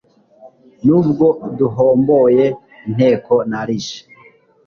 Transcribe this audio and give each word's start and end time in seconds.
N'ubwo 0.85 1.25
duhomboye 1.57 2.45
inteko 2.87 3.33
nalishe. 3.49 3.99